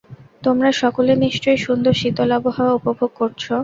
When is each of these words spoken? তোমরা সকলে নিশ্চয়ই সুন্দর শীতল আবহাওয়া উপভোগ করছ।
তোমরা 0.43 0.69
সকলে 0.81 1.13
নিশ্চয়ই 1.25 1.59
সুন্দর 1.65 1.93
শীতল 2.01 2.29
আবহাওয়া 2.37 2.77
উপভোগ 2.79 3.11
করছ। 3.19 3.43